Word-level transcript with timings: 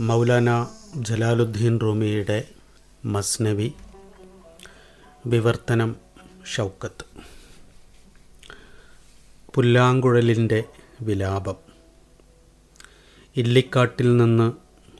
മൗലാന 0.00 0.66
ജലാലുദ്ദീൻ 0.96 1.80
റൂമിയുടെ 1.80 2.44
മസ്നവി 3.04 3.72
വിവർത്തനം 5.26 5.96
ഷൗക്കത്ത്. 6.54 7.04
പുല്ലാങ്കുഴലിന്റെ 9.54 10.64
വിലാപം. 11.00 11.54
ഇല്ലിക്കാട്ടിൽ 13.36 14.16
നിന്ന് 14.16 14.52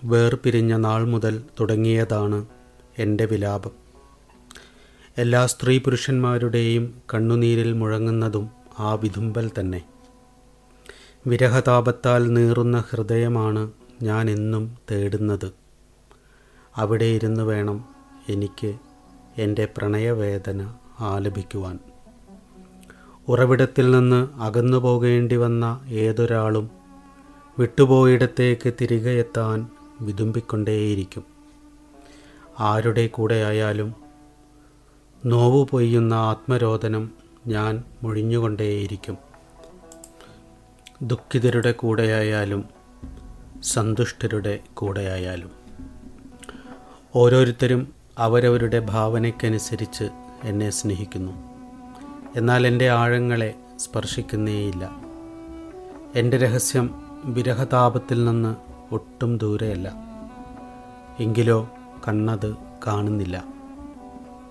വേർപിരിഞ്ഞ 0.05 0.77
നാൾ 0.77 1.09
മുതൽ 1.09 1.43
തുടങ്ങിയതാണ് 1.61 2.47
എന്റെ 2.99 3.25
വിലാപം. 3.25 3.71
എല്ലാ 5.19 5.47
സ്ത്രീ 5.47 5.79
പുരുഷന്മാരുടെയും 5.79 7.03
കണ്ണുനീരിൽ 7.15 7.73
മുഴങ്ങുന്നതും 7.73 8.51
ആ 8.79 8.95
വിതുമ്പൽ 8.95 9.51
തന്നെ. 9.61 9.85
വിരഹതാപത്താൽ 11.27 12.33
നീറുന്ന 12.33 12.85
ഹൃദയമാണ് 12.91 13.73
ഞാൻ 14.03 14.31
എന്നും 14.31 14.77
തേടുന്നത്. 14.91 15.53
അവിടെ 16.77 17.05
ഇരുന്ന് 17.05 17.43
വേണം 17.43 17.85
എനിക്ക് 18.29 18.79
എന്റെ 19.39 19.69
പ്രണയവേദന 19.77 20.75
ആലപിക്കുവാൻ. 21.01 21.79
ഉറവിടത്തിൽ 23.29 23.91
നിന്ന് 23.91 24.29
അകന്നു 24.41 24.77
പോകേണ്ടി 24.77 25.37
വന്ന 25.37 25.81
ഏതൊരാളും 25.89 26.71
വിട്ടുപോയിടത്തേക്ക് 27.59 28.73
തിരികെ 28.81 29.11
എത്താൻ 29.11 29.69
വിതുമ്പിക്കൊണ്ടേയിരിക്കും. 30.01 31.25
ആരുടെ 32.61 33.07
കൂടെയായാലും 33.07 33.95
നോവു 35.27 35.69
പൊയ്യുന്ന 35.71 36.15
ആത്മരോധനം 36.15 37.11
ഞാൻ 37.47 37.85
മുഴിഞ്ഞുകൊണ്ടേയിരിക്കും. 38.03 39.19
ദുഃഖിതരുടെ 41.03 41.73
കൂടെയായാലും 41.73 42.78
സന്തുഷ്ടരുടെ 43.63 44.59
കൂടെയായാലും. 44.75 45.51
ഓരോരുത്തരും 47.15 47.95
അവരവരുടെ 48.19 48.79
ഭാവനയ്ക്കനുസരിച്ച് 48.79 50.09
എന്നെ 50.45 50.71
സ്നേഹിക്കുന്നു. 50.71 51.33
എന്നാൽ 52.37 52.67
എന്റെ 52.67 52.91
ആഴങ്ങളെ 52.91 53.55
സ്പർശിക്കുന്നേയില്ല. 53.77 54.91
എന്റെ 56.15 56.37
രഹസ്യം 56.37 57.03
വിരഹതാപത്തിൽ 57.25 58.25
നിന്ന് 58.25 58.57
ഒട്ടും 58.95 59.39
ദൂരെയല്ല. 59.39 59.93
എങ്കിലോ 61.21 61.71
കണ്ണത് 62.09 62.57
കാണുന്നില്ല. 62.87 63.45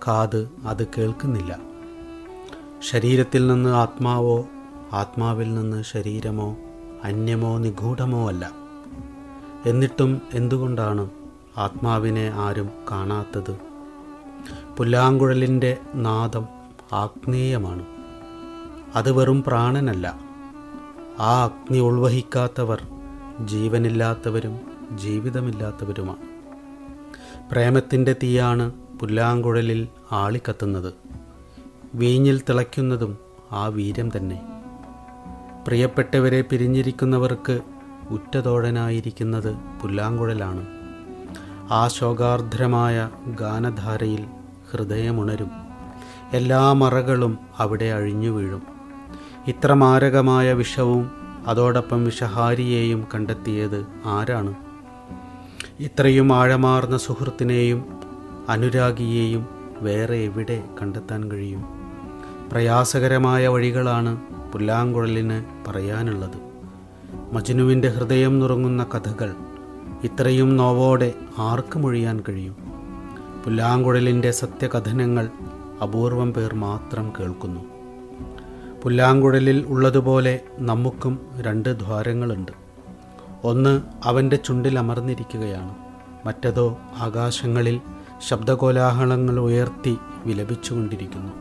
കാത് 0.08 0.50
അത് 0.68 0.88
കേൾക്കുന്നില്ല. 0.88 1.60
ശരീരത്തിൽ 2.90 3.48
നിന്ന് 3.48 3.70
ആത്മാവോ 3.70 4.48
ആത്മാവിൽ 4.94 5.56
നിന്ന് 5.56 5.84
ശരീരമോ 5.84 6.58
അന്യമോ 7.04 7.58
നിഗൂഢമോ 7.58 8.28
അല്ല. 8.28 8.67
എന്നിട്ടും 9.66 10.22
എന്തുകൊണ്ടാണ് 10.34 11.10
ആത്മാവിനെ 11.58 12.32
ആരും 12.36 12.70
കാണാത്തത്? 12.92 13.58
പുല്ലാങ്കുഴലിന്റെ 14.78 15.78
നാദം 15.96 16.48
ആഗ്നേയമാണ്. 16.94 17.86
അത് 18.96 19.12
വെറും 19.12 19.44
പ്രാണനല്ല. 19.44 20.20
ആ 21.20 21.44
അഗ്നി 21.44 21.80
ഉൾവഹിക്കാത്തവർ 21.80 22.88
ജീവനില്ലാത്തവരും 23.46 24.60
ജീവിതമില്ലാത്തവരുമാണ്. 24.96 26.38
പ്രേമത്തിന്റെ 27.52 28.14
തീയാണ് 28.14 28.72
പുല്ലാങ്കുഴലിൽ 29.00 29.88
ആളിക്കത്തുന്നത്. 30.12 30.94
വീഞ്ഞിൽ 31.96 32.42
തിളയ്ക്കുന്നതും 32.50 33.18
ആ 33.52 33.68
വീര്യം 33.68 34.12
തന്നെ. 34.18 34.42
പ്രിയപ്പെട്ടവരെ 35.68 36.42
പിരിഞ്ഞിരിക്കുന്നവർക്ക് 36.42 37.60
ഉറ്റതോഴനായിരിക്കുന്നത് 38.10 39.56
പുല്ലാങ്കുഴലാണ്. 39.82 40.68
ആ 41.72 41.88
ശോകാർദ്രമായ 41.88 43.10
ഗാനധാരയിൽ 43.28 44.26
ഹൃദയമുണരും. 44.72 45.52
എല്ലാ 46.34 46.74
മറകളും 46.74 47.38
അവിടെ 47.58 47.86
അഴിഞ്ഞു 47.86 48.30
വീഴും. 48.30 48.62
ഇത്ര 49.48 49.74
മാരകമായ 49.74 50.54
വിഷവും 50.54 51.12
അതോടൊപ്പം 51.48 52.06
വിഷഹാരിയെയും 52.06 53.08
കണ്ടെത്തിയത് 53.16 53.86
ആരാണ്? 54.06 54.56
ഇത്രയും 55.80 56.34
ആഴമാർന്ന 56.34 56.98
സുഹൃത്തിനെയും 56.98 58.02
അനുരാഗിയെയും 58.50 59.48
വേറെ 59.82 60.16
എവിടെ 60.16 60.64
കണ്ടെത്താൻ 60.82 61.32
കഴിയും? 61.32 61.66
പ്രയാസകരമായ 62.52 63.48
വഴികളാണ് 63.48 64.22
പുല്ലാങ്കുഴലിന് 64.54 65.44
പറയാനുള്ളത്. 65.68 66.47
മജ്നുവിന്റെ 67.34 67.88
ഹൃദയം 67.88 68.40
നുറങ്ങുന്ന 68.40 68.86
കഥകൾ 68.96 69.36
ഇത്രയും 70.04 70.58
നോവോടെ 70.58 71.14
ആർക്ക് 71.38 71.80
മൊഴിയാൻ 71.80 72.24
കഴിയും? 72.30 72.56
പുല്ലാങ്കുഴലിന്റെ 73.46 74.32
സത്യകഥനങ്ങൾ 74.32 75.30
അപൂർവം 75.84 76.34
പേർ 76.34 76.56
മാത്രം 76.56 77.14
കേൾക്കുന്നു. 77.20 77.62
പുല്ലാങ്കുഴലിൽ 78.84 79.66
ഉള്ളതുപോലെ 79.68 80.40
നമുക്കും 80.60 81.20
രണ്ട് 81.40 81.80
ദ്വാരങ്ങളുണ്ട്. 81.80 82.52
ഒന്ന് 83.44 83.82
അവന്റെ 84.04 84.36
ചുണ്ടിൽ 84.36 84.80
അമർന്നിരിക്കുകയാണ്. 84.80 85.76
മറ്റതോ 86.28 86.78
ആകാശങ്ങളിൽ 86.98 87.82
ശബ്ദകോലാഹലങ്ങൾ 88.28 89.40
ഉയർത്തി 89.40 89.98
വിലപിച്ചുകൊണ്ടിരിക്കുന്നു. 90.26 91.32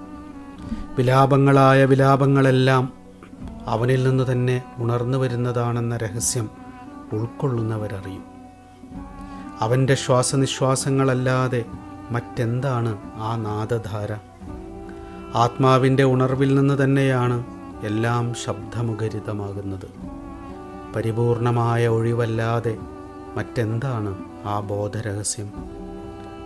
വിലാപങ്ങളായ 0.99 1.85
വിലാപങ്ങളെല്ലാം 1.85 3.06
അവനിൽ 3.67 4.09
നിന്ന് 4.09 4.33
തന്നെ 4.33 4.63
ഉണർന്നു 4.79 5.19
വരുന്നതാണെന്ന 5.19 5.97
രഹസ്യം 5.97 6.51
ഉൾക്കൊള്ളുന്നവരറിയും. 7.13 8.25
അവന്റെ 9.61 9.95
ശ്വാസനിശ്വാസങ്ങളല്ലാതെ 9.95 11.65
മറ്റെന്താണ് 12.11 12.99
ആ 13.15 13.37
നാദധാര? 13.37 14.13
ആത്മാവിന്റെ 15.37 16.05
ഉണർവിൽ 16.05 16.55
നിന്ന് 16.55 16.85
തന്നെയാണ് 16.85 17.45
എല്ലാം 17.83 18.35
ശബ്ദമുഖരിതമാകുന്നത്. 18.35 19.89
പരിപൂർണമായ 20.97 21.89
ഒഴിവല്ലാതെ 21.89 22.79
മറ്റെന്താണ് 23.35 24.19
ആ 24.45 24.61
ബോധരഹസ്യം? 24.61 25.53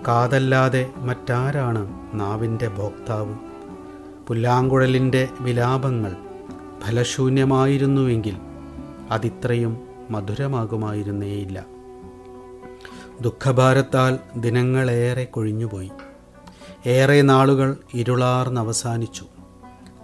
കാതല്ലാതെ 0.09 0.91
മറ്റാരാണ് 0.97 2.11
നാവിന്റെ 2.15 2.69
ഭോക്താവ്? 2.69 3.35
പുല്ലാങ്കുഴലിന്റെ 4.29 5.29
വിലാപങ്ങൾ 5.41 6.17
ഫലശൂന്യമായിരുന്നുവെങ്കിൽ 6.87 8.37
അതിത്രയും 9.11 9.89
മധുരമാകുമായിരുന്നേയില്ല. 10.11 11.67
ദുഃഖഭാരത്താൽ 13.21 14.19
ദിനങ്ങളേറെ 14.37 15.25
കൊഴിഞ്ഞുപോയി. 15.25 15.91
ഏറെ 16.87 17.23
നാളുകൾ 17.23 17.77
ഇരുളാർന്നവസാനിച്ചു. 17.95 19.27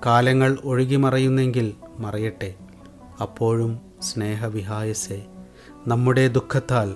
കാലങ്ങൾ 0.07 0.59
ഒഴുകി 0.65 0.97
മറയുന്നെങ്കിൽ 0.97 1.73
മറയട്ടെ. 1.99 2.55
അപ്പോഴും 3.23 3.81
സ്നേഹവിഹായസെ 4.03 5.27
നമ്മുടെ 5.87 6.29
ദുഃഖത്താൽ 6.29 6.95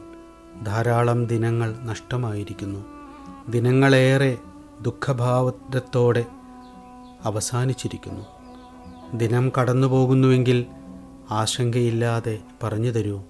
ധാരാളം 0.62 1.26
ദിനങ്ങൾ 1.26 1.76
നഷ്ടമായിരിക്കുന്നു. 1.82 2.84
ദിനങ്ങളേറെ 3.48 4.38
ദുഃഖഭാവത്തോടെ 4.80 6.24
അവസാനിച്ചിരിക്കുന്നു. 7.24 8.39
ദിനം 9.14 9.52
കടന്നു 9.60 9.86
പോകുന്നുവെങ്കിൽ 9.86 10.66
ആശങ്കയില്ലാതെ 11.30 12.38
പറഞ്ഞു 12.62 12.90
തരൂ. 12.90 13.22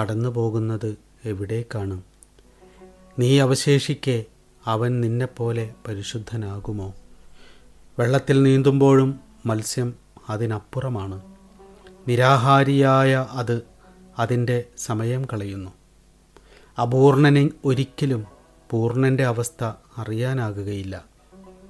കടന്നു 0.00 0.28
പോകുന്നത് 0.28 0.96
എവിടേക്കാണ്? 1.24 2.02
നീ 3.18 3.40
അവശേഷിക്കെ 3.40 4.24
അവൻ 4.66 5.00
നിന്നെപ്പോലെ 5.00 5.74
പരിശുദ്ധനാകുമോ? 5.88 6.94
വെള്ളത്തിൽ 7.98 8.42
നീന്തുമ്പോഴും 8.42 9.20
മത്സ്യം 9.46 9.94
അതിനപ്പുറമാണ്. 10.28 11.22
നിരാഹാരിയായ 12.08 13.26
അത് 13.30 13.62
അതിന്റെ 14.18 14.64
സമയം 14.78 15.24
കളയുന്നു. 15.24 15.70
അപൂർണനെ 16.82 17.50
ഒരിക്കലും 17.64 18.24
പൂർണന്റെ 18.70 19.24
അവസ്ഥ 19.24 19.64
അറിയാനാകുകയില്ല. 19.98 21.04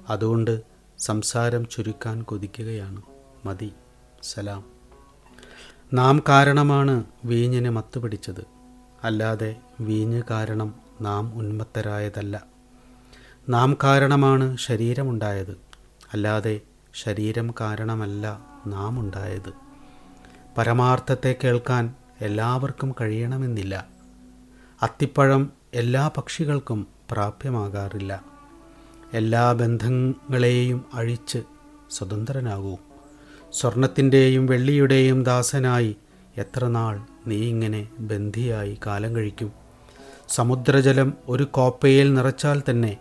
അതുകൊണ്ട് 0.09 0.61
സംസാരം 0.99 1.67
ചുരുക്കാൻ 1.67 2.21
കൊതിക്കുകയാണ്. 2.21 3.14
മതി. 3.45 3.73
സലാം. 4.23 4.63
നാം 5.93 6.23
കാരണമാണ് 6.29 7.03
വീഞ്ഞിന് 7.25 7.69
മത്തുപിടിച്ചത് 7.69 8.45
അല്ലാതെ 9.03 9.55
വീഞ്ഞ് 9.79 10.23
കാരണം 10.29 10.75
നാം 11.01 11.37
ഉന്മത്തരായതല്ല. 11.37 12.43
നാം 13.49 13.77
കാരണമാണ് 13.83 14.57
ശരീരമുണ്ടായത്. 14.57 15.57
അല്ലാതെ 16.13 16.61
ശരീരം 16.93 17.53
കാരണമല്ല 17.61 18.39
നാം 18.67 18.99
ഉണ്ടായത്. 18.99 19.53
പരമാർത്ഥത്തെ 20.57 21.35
കേൾക്കാൻ 21.43 21.95
എല്ലാവർക്കും 22.21 22.95
കഴിയണമെന്നില്ല. 23.01 23.87
അത്തിപ്പഴം 24.81 25.51
എല്ലാ 25.73 26.11
പക്ഷികൾക്കും 26.17 26.87
പ്രാപ്യമാകാറില്ല. 27.11 28.23
എല്ലാ 29.13 29.51
ബന്ധങ്ങളെയും 29.51 30.85
അഴിച്ച് 30.93 31.43
സ്വതന്ത്രനാകൂ. 31.91 32.77
സ്വർണത്തിന്റെയും 33.55 34.45
വെള്ളിയുടെയും 34.45 35.23
ദാസനായി 35.23 35.95
എത്ര 36.37 36.67
നാൾ 36.67 36.99
നീ 37.27 37.35
ഇങ്ങനെ 37.35 37.87
ബന്ധിയായി 37.99 38.77
കാലം 38.85 39.15
കഴിക്കും? 39.15 39.51
സമുദ്രജലം 40.29 41.13
ഒരു 41.29 41.43
കോപ്പയിൽ 41.43 42.13
നിറച്ചാൽ 42.13 42.63
തന്നെ 42.69 42.97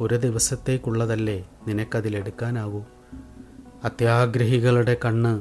ഒരു 0.00 0.14
ദിവസത്തേക്കുള്ളതല്ലേ 0.14 1.48
നിനക്കതിലെടുക്കാനാകൂ 1.66 2.82
അത്യാഗ്രഹികളുടെ 3.84 4.96
കണ്ണ് 5.04 5.40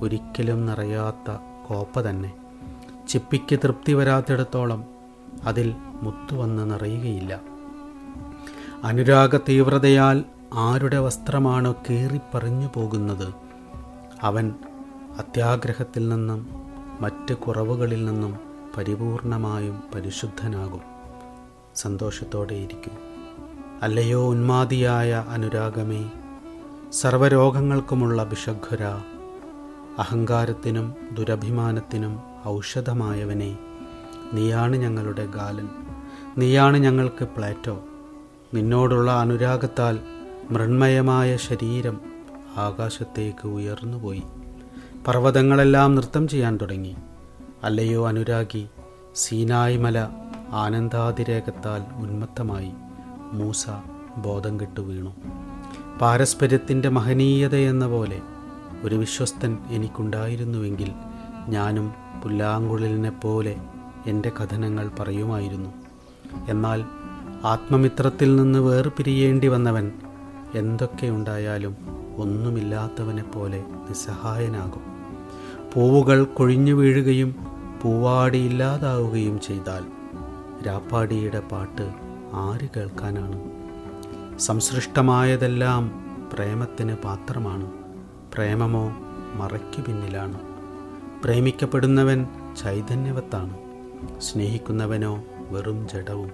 ഒരിക്കലും 0.00 0.66
നിറയാത്ത 0.66 1.36
കോപ്പ 1.68 2.00
തന്നെ. 2.00 2.32
ചിപ്പിക്ക് 3.08 3.58
തൃപ്തി 3.64 3.92
വരാത്തിടത്തോളം 3.92 4.84
അതിൽ 5.44 5.74
മുത്തുവന്ന് 6.02 6.70
നിറയുകയില്ല. 6.70 7.40
അനുരാഗ 8.84 9.36
തീവ്രതയാൽ 9.36 10.24
ആരുടെ 10.54 10.98
വസ്ത്രമാണോ 10.98 11.76
കീറിപ്പറിഞ്ഞു 11.90 12.68
പോകുന്നത് 12.74 13.49
അവൻ 14.22 14.54
അത്യാഗ്രഹത്തിൽ 15.18 16.08
നിന്നും 16.08 16.50
മറ്റ് 17.00 17.34
കുറവുകളിൽ 17.34 18.04
നിന്നും 18.04 18.38
പരിപൂർണമായും 18.76 19.82
പരിശുദ്ധനാകും. 19.94 20.80
സന്തോഷത്തോടെ 21.76 22.54
ഇരിക്കും. 22.54 22.92
അല്ലയോ 23.82 24.28
ഉന്മാതിയായ 24.28 25.24
അനുരാഗമേ 25.28 26.10
സർവരോഗങ്ങൾക്കുമുള്ള 26.92 28.24
ബിഷഘുര 28.24 28.84
അഹങ്കാരത്തിനും 29.98 30.94
ദുരഭിമാനത്തിനും 31.12 32.20
ഔഷധമായവനെ 32.46 33.58
നീയാണ് 34.32 34.76
ഞങ്ങളുടെ 34.76 35.26
ഗാലൻ 35.26 35.68
നീയാണ് 36.38 36.76
ഞങ്ങൾക്ക് 36.76 37.24
പ്ലാറ്റോ. 37.24 37.84
നിന്നോടുള്ള 38.54 39.10
അനുരാഗത്താൽ 39.10 40.00
മൃണ്മയമായ 40.50 41.36
ശരീരം 41.36 42.00
ആകാശത്തേക്ക് 42.56 43.48
ഉയർന്നുപോയി. 43.48 44.22
പർവതങ്ങളെല്ലാം 45.06 45.94
നൃത്തം 45.94 46.28
ചെയ്യാൻ 46.28 46.56
തുടങ്ങി. 46.56 46.96
അല്ലയോ 47.64 48.08
അനുരാഗി 48.08 48.66
സീനായ് 49.14 49.78
മല 49.78 50.08
ആനന്ദാതിരേകത്താൽ 50.50 51.82
ഉന്മത്തമായി. 51.96 52.70
മൂസ 53.32 53.66
ബോധം 54.16 54.60
കെട്ടു 54.60 54.80
വീണു. 54.80 55.14
പാരസ്പര്യത്തിന്റെ 56.00 56.88
മഹനീയതയെന്ന 56.88 57.86
പോലെ 57.86 58.20
ഒരു 58.84 58.94
വിശ്വസ്തൻ 58.94 59.58
എനിക്കുണ്ടായിരുന്നുവെങ്കിൽ 59.70 60.92
ഞാനും 61.48 61.92
പുല്ലാങ്കുഴലിനെ 62.22 63.10
പോലെ 63.10 63.56
എന്റെ 64.06 64.28
കഥനങ്ങൾ 64.28 64.90
പറയുമായിരുന്നു. 65.00 65.70
എന്നാൽ 66.48 66.84
ആത്മമിത്രത്തിൽ 67.44 68.36
നിന്ന് 68.36 68.58
വേർപിരിയേണ്ടി 68.58 69.48
വന്നവൻ 69.48 69.92
എന്തൊക്കെയുണ്ടായാലും 70.54 71.99
ഒന്നുമില്ലാത്തവനെ 72.16 73.22
പോലെ 73.22 73.64
നിസ്സഹായനാകും. 73.88 74.82
പൂവുകൾ 75.74 76.24
കൊഴിഞ്ഞു 76.24 76.74
വീഴുകയും 76.74 77.36
പൂവാടിയില്ലാതാവുകയും 77.82 79.40
ചെയ്താൽ 79.40 79.84
രാപ്പാടിയുടെ 80.66 81.40
പാട്ട് 81.40 81.92
ആര് 82.32 82.68
കേൾക്കാനാണ്? 82.76 83.42
സംസൃഷ്ടമായതെല്ലാം 84.38 86.04
പ്രേമത്തിന് 86.32 86.96
പാത്രമാണ്. 87.04 87.70
പ്രേമമോ 88.34 88.92
മറയ്ക്കു 89.34 89.80
പിന്നിലാണ്. 89.80 90.38
പ്രേമിക്കപ്പെടുന്നവൻ 91.24 92.26
ചൈതന്യവത്താണ്. 92.62 93.56
സ്നേഹിക്കുന്നവനോ 94.20 95.24
വെറും 95.50 95.88
ജഡവും. 95.88 96.30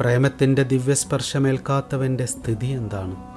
പ്രേമത്തിന്റെ 0.00 0.62
ദിവ്യസ്പർശമേൽക്കാത്തവന്റെ 0.62 2.26
സ്ഥിതി 2.26 2.66
എന്താണ്? 2.66 3.35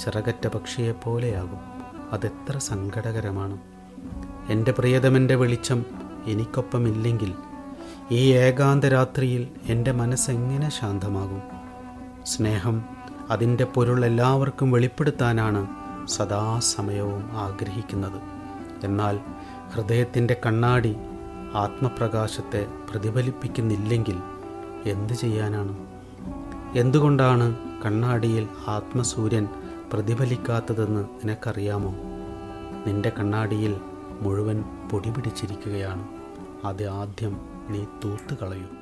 ചിറകറ്റ 0.00 0.46
പക്ഷിയെപ്പോലെയാകും 0.46 1.58
അതെത്ര 2.12 2.58
സങ്കടകരമാണ്. 2.58 3.58
എന്റെ 4.50 4.72
പ്രിയതമന്റെ 4.72 5.34
വെളിച്ചം 5.34 5.84
എനിക്കൊപ്പമില്ലെങ്കിൽ 6.26 7.34
ഈ 8.10 8.32
ഏകാന്ത 8.32 8.84
രാത്രിയിൽ 8.84 9.48
എന്റെ 9.66 9.92
മനസ്സെങ്ങനെ 9.92 10.70
ശാന്തമാകും? 10.70 11.42
സ്നേഹം 12.24 12.84
അതിന്റെ 13.30 13.64
പൊരുൾ 13.64 14.04
എല്ലാവർക്കും 14.04 14.70
വെളിപ്പെടുത്താനാണ് 14.70 15.66
സദാസമയവും 16.06 17.30
ആഗ്രഹിക്കുന്നത്. 17.32 18.20
എന്നാൽ 18.84 19.20
ഹൃദയത്തിന്റെ 19.72 20.36
കണ്ണാടി 20.46 20.96
ആത്മപ്രകാശത്തെ 21.54 22.66
പ്രതിഫലിപ്പിക്കുന്നില്ലെങ്കിൽ 22.90 24.18
എന്തു 24.86 25.12
ചെയ്യാനാണ്? 25.12 25.76
എന്തുകൊണ്ടാണ് 26.78 27.56
കണ്ണാടിയിൽ 27.84 28.48
ആത്മസൂര്യൻ 28.68 29.48
പ്രതിഫലിക്കാത്തതെന്ന് 29.92 31.00
നിനക്കറിയാമോ? 31.00 31.92
നിന്റെ 32.86 33.12
കണ്ണാടിയിൽ 33.18 33.76
മുഴുവൻ 34.22 34.64
പൊടി 34.92 35.10
പിടിച്ചിരിക്കുകയാണ്. 35.10 36.08
അത് 36.64 36.84
ആദ്യം 36.86 37.40
നീ 37.70 37.84
തൂത്ത് 38.04 38.34
കളയൂ 38.38 38.79